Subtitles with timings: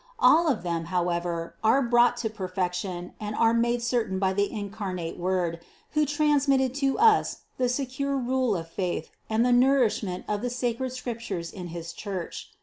[0.17, 5.15] All of them, however, are brought to perfection and are made certain by the incarnate
[5.15, 5.59] Word,
[5.91, 10.89] who transmitted to us the secure rule of faith and the nourishment of the sacred
[10.93, 12.49] Scriptures in his Church.